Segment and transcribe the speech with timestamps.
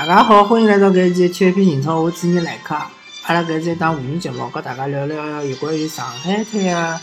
[0.00, 2.74] 大家好，欢迎来到搿一期体育篇情操，我主持人来客。
[3.26, 6.98] 阿拉搿是一档妇女节目，和大家聊聊有关于上海滩啊，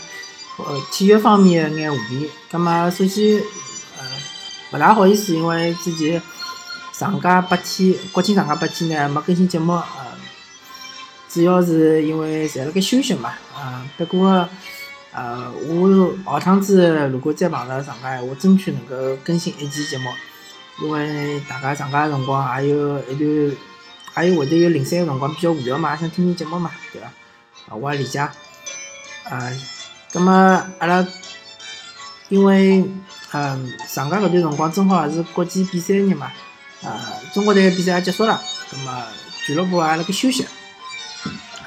[0.56, 2.28] 呃，体育方面的眼话题。
[2.50, 3.36] 葛末首先，
[3.96, 4.04] 呃，
[4.72, 6.20] 勿大好意思，因为之前
[6.92, 9.84] 长假八天，国庆长假八天呢没更新节目，呃，
[11.30, 14.48] 主要是因为在辣盖休息嘛，啊，不过，
[15.12, 20.10] 呃，我下趟子如果再碰着长假闲话，争取能够更新一期节目。
[20.80, 23.56] 因为大家长假辰光也有一段，
[24.14, 27.08] 还有会得有零散个辰光比较无聊嘛，想听听节目嘛，对伐？
[27.68, 28.20] 啊，我也理解。
[28.20, 28.32] 啊，
[30.12, 31.04] 葛末阿拉
[32.28, 32.84] 因为
[33.32, 36.30] 嗯，长假搿段辰光正好也是国际比赛日嘛，
[36.84, 39.02] 啊，中国队比赛也结束了，葛末
[39.44, 40.46] 俱乐部也辣盖休息，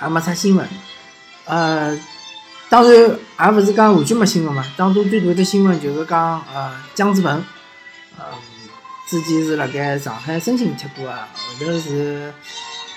[0.02, 0.66] 也没啥新闻。
[1.46, 2.00] 呃，
[2.70, 7.44] 当然也勿是讲完全没新闻嘛，当中最大的新闻就是讲呃，姜志鹏，
[8.18, 8.24] 呃。
[9.12, 12.34] 之前是辣盖上海申鑫踢过啊，后头是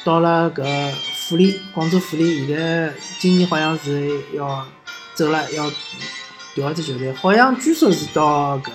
[0.04, 0.92] 到了搿
[1.26, 4.64] 富力，广州富力，现在今年好像是要
[5.16, 5.68] 走了，要
[6.54, 8.70] 调一支球队，好像据说是到搿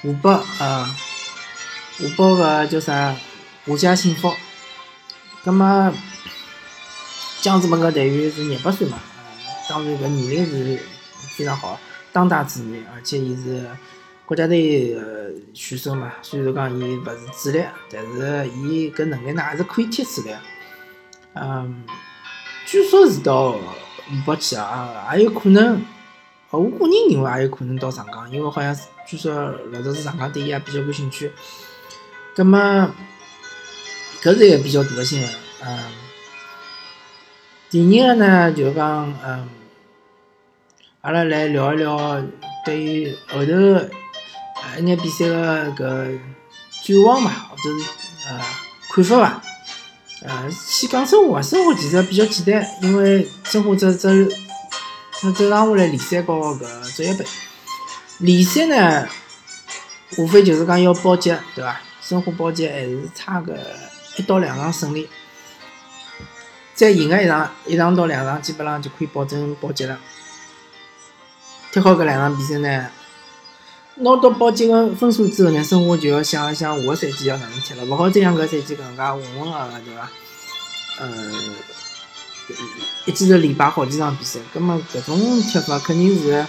[0.00, 0.86] 湖北呃，
[1.98, 3.14] 湖北个叫啥
[3.66, 4.32] 华夏幸福。
[5.44, 5.92] 葛末
[7.42, 8.98] 姜志鹏搿队员是廿八岁嘛，
[9.68, 10.80] 当然搿年龄是
[11.36, 11.78] 非常好，
[12.10, 13.68] 当打之年，而且伊是。
[14.26, 14.96] 国家队
[15.52, 20.40] 选手嘛，虽然讲伊勿是主力，但是伊搿能力呢还是可以踢出来。
[21.34, 21.84] 嗯，
[22.64, 23.60] 据说是到湖
[24.26, 25.82] 北去啊，也有可能。
[26.50, 28.74] 我个人认为也有可能到上港，因为好像
[29.06, 29.34] 据说
[29.72, 31.30] 老早子上港对伊也比较感兴趣。
[32.34, 32.58] 葛末
[34.22, 35.30] 搿是一个比较大的新闻。
[35.64, 35.78] 嗯，
[37.68, 39.48] 第二个呢，就讲嗯，
[41.02, 42.22] 阿拉来聊一聊
[42.64, 43.50] 对于后头。
[44.78, 46.18] 一眼比赛个搿
[46.82, 47.84] 展望嘛，或者是
[48.28, 48.40] 呃
[48.90, 49.42] 看法伐？
[50.22, 54.26] 呃，先讲申花，申花其实比较简单，因为申花只只
[55.20, 57.24] 只走上下来联赛和搿职业杯。
[58.18, 59.08] 联赛呢，
[60.16, 61.80] 无非就是讲要保级，对伐？
[62.00, 63.58] 申花保级还是差个
[64.16, 65.08] 一到两场胜利，
[66.74, 69.98] 再赢个一场一场到两场，基本上就可以保证保级了。
[71.72, 72.88] 踢好搿两场比赛呢？
[73.96, 80.10] 拿到保级个分数之后呢，申花就要想一想下个赛季要哪能踢了，勿好再像搿赛季搿能介浑浑噩噩，对伐？
[80.98, 81.32] 呃，
[83.06, 86.44] 一记头连败好几场比赛，葛末搿种踢法肯定是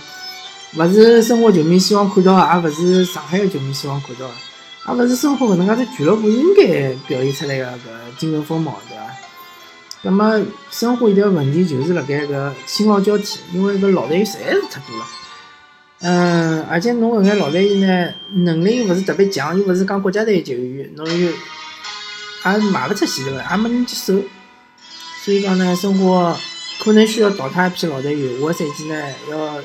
[0.75, 4.33] 勿是申花球迷希望看到的，也勿是上海个球迷希望看到的，
[4.87, 9.03] 也勿是申花搿能介只俱乐部应该表现出来个搿精神风貌，对伐？
[10.03, 15.05] 葛末申花现在问题就是辣盖搿新老交替，因为搿老队员实在是太多了。
[16.07, 23.55] 嗯，而且侬搿眼老队员呢，能力又勿是特别强，又勿是讲国家队球员，侬又也卖勿出去对伐？
[23.55, 24.21] 也没人接手，
[25.23, 26.37] 所以讲呢，申花
[26.83, 28.39] 可能需要淘汰一批老队员。
[28.39, 29.59] 下个赛季呢，要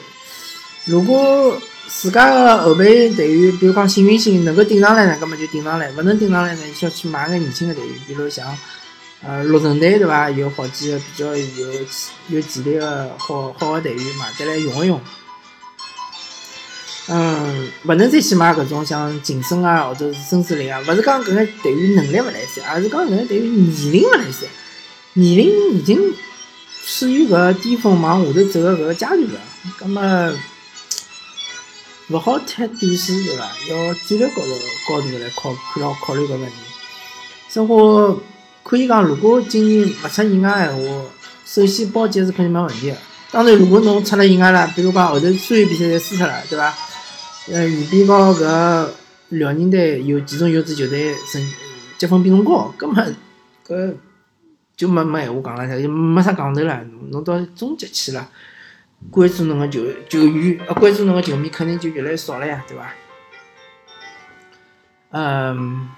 [0.86, 8.46] 如果自家个后备队员，比如讲幸运星能够顶上来呢，搿么就顶上来；勿能顶上来呢，需要去买个年轻个队员，比如像
[9.22, 10.30] 呃绿城队对伐？
[10.30, 11.72] 有好几个比较有
[12.28, 14.98] 有潜力个好好个队员买得来用一用。
[17.08, 24.48] 嗯，勿能再去买搿种像晋升啊，或者是孙思林啊，勿是讲搿个队员能力勿来三，而是讲搿个队员年龄勿来三，
[25.14, 26.14] 年龄已经
[26.86, 29.40] 处于搿巅峰往下头走个搿个阶段了，
[29.78, 30.32] 葛末
[32.10, 33.44] 勿好太短视，对伐？
[33.68, 34.48] 要战略高头
[34.88, 36.56] 高度来考看到考虑搿问题。
[37.48, 38.20] 生活
[38.62, 41.04] 可以讲，如果今年勿出意外闲话，
[41.44, 42.96] 首先保级是肯定没问题个。
[43.32, 46.72] 当然，如果侬出了意外了，比如讲后头所有比赛侪输脱了，对伐？
[47.48, 48.88] 呃，预备和搿
[49.30, 51.42] 辽宁队有其中有支球队成
[51.96, 53.16] 积分比侬高，根本
[53.66, 53.94] 搿
[54.76, 56.84] 就没没闲话讲了，就没啥讲头了。
[57.10, 58.30] 侬到终结期了，
[59.10, 62.92] 关注侬个球球员，呃，关注侬个球迷肯定就越来越少了呀，对伐？
[65.10, 65.88] 嗯，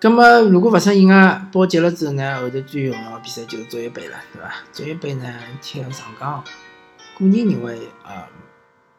[0.00, 4.54] 葛末如果勿出意外保级了之后呢，后头最重要个比赛就是足协杯了，对伐？
[4.72, 5.32] 足协杯呢，
[5.62, 6.42] 踢上港，
[7.18, 8.28] 个人认为啊。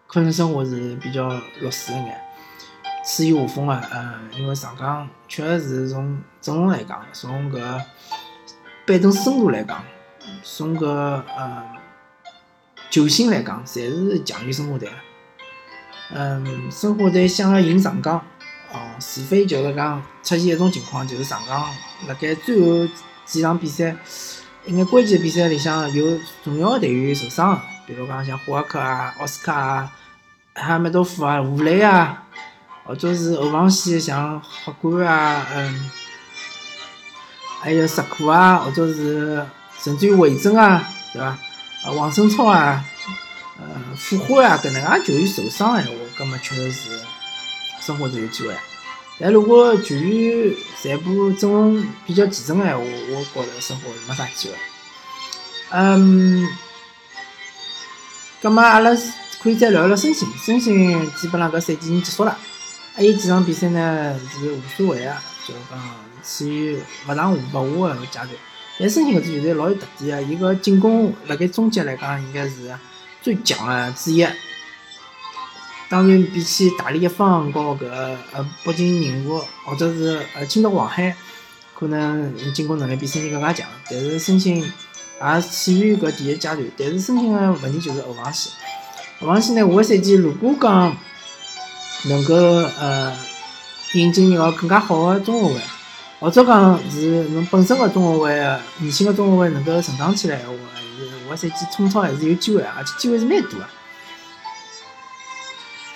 [0.08, 1.30] 可能生活是比较
[1.60, 2.22] 弱势一眼，
[3.06, 3.84] 处于下风啊。
[3.94, 7.60] 嗯，因为上港确实是从阵容来讲，从搿
[8.86, 9.84] 板凳深度来讲，
[10.44, 10.88] 从搿
[11.38, 11.64] 嗯
[12.90, 14.90] 球星来讲，侪是强于申花队。
[16.14, 18.18] 嗯，申花队想要赢上港，
[18.72, 21.68] 哦，除非就是讲出现一种情况，就是上港
[22.08, 22.88] 辣盖最后
[23.26, 23.96] 几场比赛，
[24.66, 29.92] 一眼关键比赛里向有重要的队员受伤，比如讲像霍尔克啊、奥斯卡啊。
[30.58, 32.24] 哈梅多夫啊，吴磊啊，
[32.86, 35.92] 或者是后防线像霍管啊，嗯，
[37.60, 39.46] 还有石库啊，或者是
[39.78, 41.38] 甚至于维珍啊，对伐？
[41.84, 42.86] 呃，王胜超啊，
[43.60, 43.66] 呃，
[43.98, 47.02] 富华啊，搿能介球员受伤个闲话，葛末确实是
[47.82, 48.56] 生活是有机会。
[49.20, 54.56] 但如果球员全部阵容比较齐整个闲话，我觉着生活是没啥机会。
[55.72, 56.48] 嗯，
[58.46, 58.92] 葛末阿拉
[59.42, 62.38] 可以再聊聊申鑫，申鑫基本上搿赛季已经结束了，
[62.94, 66.78] 还有几场比赛呢是无所谓啊，就讲处于
[67.08, 68.30] 勿上勿下个阶段。
[68.78, 72.72] 但申鑫搿支球队老有特点个，伊个进攻辣盖中级来讲应该是
[73.20, 74.24] 最强个之一。
[75.90, 77.88] 当然，比起大连一方和搿
[78.32, 81.16] 呃北京人和或者是呃青岛黄海，
[81.74, 83.68] 可能进攻能力比申鑫更加强。
[83.90, 84.64] 但是申鑫
[85.22, 86.72] 也处于搿第一阶段。
[86.78, 88.52] 但是申鑫个问题就是后防线，
[89.20, 90.96] 后防线呢，下个赛季如果讲
[92.06, 93.16] 能够呃
[93.94, 95.62] 引进一个更加好个中后卫，
[96.20, 98.36] 或者讲是侬本身个中后卫
[98.80, 100.56] 年轻个中后卫能够成长起来个话，
[100.98, 103.66] 是下个赛季冲超还是有机会，而且机会是蛮多个。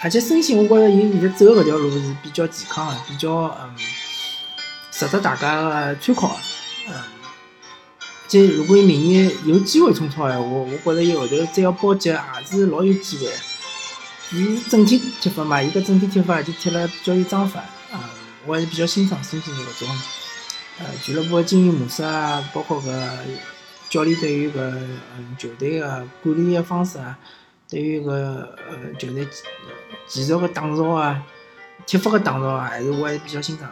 [0.02, 3.30] 而且申鑫，我觉着伊现在走搿条路是比较健康个，比较
[3.62, 3.76] 嗯
[4.92, 6.36] 值得大家个参考个。
[6.88, 6.94] 嗯，
[8.30, 13.32] 即如果伊明年有机会冲超个闲话，我觉着伊后头再要保级也是老有机会。
[14.32, 17.60] 伊整体踢法嘛，伊搿整体踢法而且踢了比较有章法。
[17.92, 18.00] 嗯，
[18.46, 19.90] 我还是比较欣赏申鑫的搿种
[20.78, 22.94] 呃俱乐部个经营模式啊，包括搿
[23.90, 24.60] 教练对于搿
[25.18, 27.18] 嗯球队个管理个方式啊。
[27.68, 29.28] 对于搿呃球队
[30.08, 31.20] 技术个打造啊，
[31.88, 33.68] 踢法个打造啊，还是我还是比较欣赏。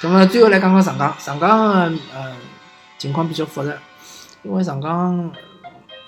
[0.00, 2.34] 咁么最后来讲讲上港，上港个呃
[3.02, 3.72] 情况比较复杂，
[4.44, 5.28] 因为上港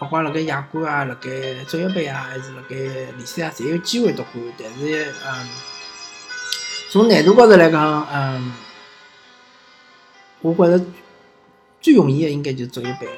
[0.01, 1.29] 勿管辣盖亚冠啊，辣盖
[1.67, 4.45] 职业杯啊，还是辣盖联赛啊，侪有机会夺冠。
[4.57, 5.49] 但是嗯，
[6.93, 8.53] 从难度高头来讲，嗯，
[10.41, 10.85] 我觉着
[11.81, 13.09] 最容易个应该就是职业杯。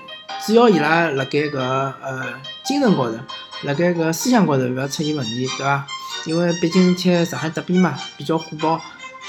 [0.47, 3.19] 只要伊拉辣盖搿呃精神高头，
[3.65, 5.87] 辣盖搿思想高头勿要出现问题，对伐？
[6.25, 8.81] 因为毕竟踢上海德比嘛，比较火爆。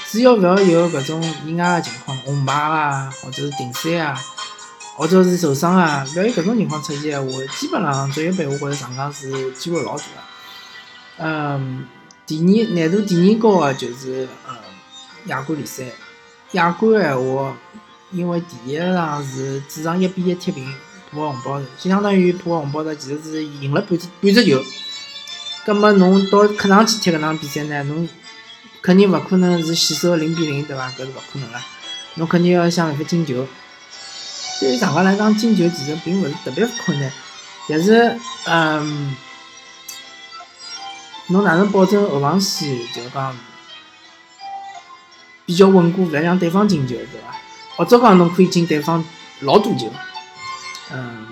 [0.06, 4.18] 只要勿要有搿种意外个情况，红牌啊，或者是停赛啊，
[4.98, 11.24] 或者是受伤啊，勿要有搿种情况出现个话，基本上职业杯我觉着上港是机会老大个。
[11.24, 11.86] 嗯，
[12.26, 14.56] 第二难度第二高个就是呃
[15.26, 15.84] 亚冠联赛，
[16.52, 17.56] 亚冠个闲话，
[18.10, 20.66] 因为第一场是主场一比一踢平。
[21.10, 24.62] 浦和红宝石，就相当于浦和红宝石其实是赢了半只半只球。
[25.64, 28.06] 葛末侬到客场去踢搿场比赛呢，侬
[28.82, 30.90] 肯定勿可能是死守零比零，对伐？
[30.90, 31.58] 搿是勿可能个，
[32.16, 33.46] 侬肯定要想办法进球。
[34.60, 37.12] 对于上港来讲，进球其实并勿是特别困难，
[37.68, 39.14] 但是，嗯，
[41.28, 43.36] 侬哪能保证后防线就是讲
[45.46, 47.36] 比较稳固，勿让对方进球，对伐？
[47.76, 49.04] 或者讲侬可以进对方
[49.40, 49.92] 老多球。
[50.90, 51.26] 嗯，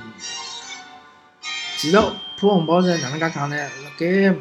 [1.76, 2.00] 其实
[2.38, 3.56] 浦红宝石哪能介讲呢？
[3.56, 4.34] 辣盖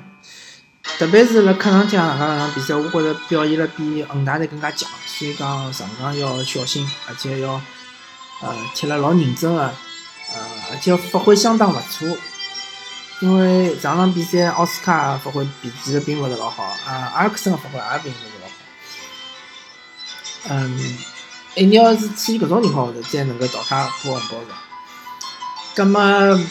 [0.99, 7.59] 特别是辣客场踢上港场比赛，我觉着表现了比恒大队更加强，所以讲上港要小心，而且要
[8.41, 10.39] 呃踢了老认真个，呃
[10.71, 12.07] 而且发挥相当勿错。
[13.21, 18.53] 因为上场比赛奥斯卡发挥比其实并勿是老好，啊阿尔克森个发挥也并勿是老好。
[20.49, 20.97] 嗯，
[21.55, 24.47] 一定要是处于搿种情况下头，才能够淘汰浦红宝石。
[25.75, 26.45] 葛么，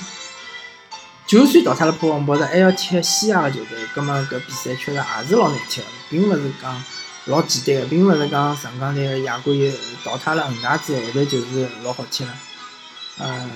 [1.27, 6.83] 就算淘汰了浦和红宝石，还要踢西亚个球队，葛么搿比赛确实也是老难踢个，并勿是讲
[7.27, 9.57] 老简单个，并勿是讲上港队个亚冠
[10.05, 12.31] 淘汰了恒大之后，后头就是老好踢了。
[13.19, 13.51] 嗯，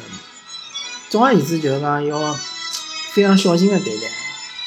[1.10, 2.34] 总而言之，就是讲要
[3.12, 4.06] 非常小心个对待，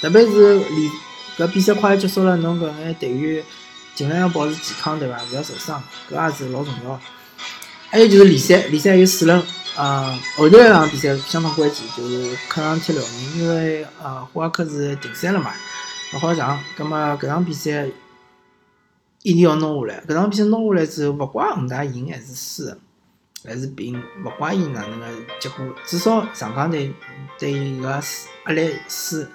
[0.01, 0.89] 特别是离
[1.37, 3.43] 搿比赛快要结束了，侬搿眼队员
[3.95, 5.17] 尽量要保持健康，对伐？
[5.31, 5.81] 勿要受伤，
[6.11, 6.99] 搿也是老重要。
[7.89, 9.41] 还有就是联赛，联赛有四轮。
[9.75, 15.53] 啊，后头一场比赛相当关键，就是客场踢辽宁，因为呃，霍尔克是停赛了嘛，
[16.13, 16.61] 勿好上。
[16.77, 17.87] 葛末搿场比赛
[19.23, 20.03] 一定要拿下来。
[20.07, 22.75] 搿场比赛拿下来之后，勿怪恒大赢还是输，
[23.45, 25.07] 还是平，勿怪伊哪能个
[25.39, 26.93] 结果，至少上港队
[27.37, 29.29] 对伊个压力施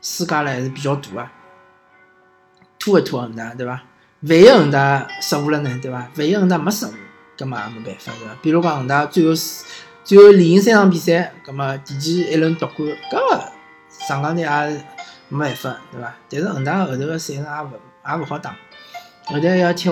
[0.00, 1.28] 施加了还是比较大个。
[2.78, 3.82] 拖一拖恒大，对伐？
[4.22, 6.10] 万一恒大失误了呢，对伐？
[6.16, 6.90] 万一恒大没失误。
[7.38, 8.36] 搿么也没办法，对伐？
[8.42, 9.32] 比如讲恒大最后
[10.04, 13.52] 最后连赢三场比赛，搿么提前一轮夺冠，搿个
[13.88, 14.84] 上港队也
[15.28, 16.14] 没办法，对伐？
[16.28, 17.70] 但是恒大后头个赛程也勿
[18.06, 18.54] 也勿好打，
[19.26, 19.88] 后头还要踢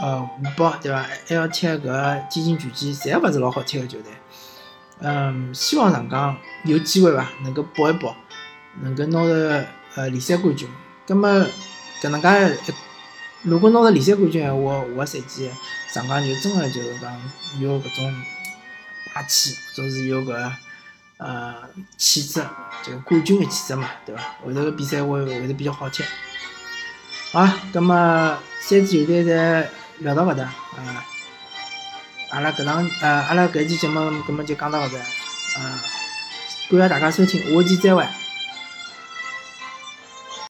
[0.00, 1.06] 呃湖北，对伐？
[1.26, 4.12] 还要踢搿天津权健，侪勿是老好踢个球队。
[4.98, 8.14] 嗯，希望上港有机会伐，能够搏一搏，
[8.80, 10.68] 能够拿着呃联赛冠军。
[11.06, 11.46] 搿么
[12.00, 12.56] 搿能介
[13.42, 15.50] 如果拿着联赛冠军闲话，下个赛季
[15.92, 17.20] 上港就真个就是讲
[17.60, 18.14] 有搿种
[19.14, 20.50] 霸气，或者是有搿
[21.18, 21.54] 呃
[21.96, 22.40] 气质，
[22.84, 24.22] 就冠军个气质嘛，对伐？
[24.44, 26.02] 后头个比赛会会得比较好踢。
[27.32, 27.96] 好，葛末
[28.60, 29.66] 三支球队侪
[30.00, 31.02] 聊到搿搭，啊，
[32.28, 34.98] 阿拉搿场呃，阿拉搿期节目葛末就讲到搿搭，
[35.58, 35.80] 啊，
[36.70, 38.06] 感谢大家收听，下期再会。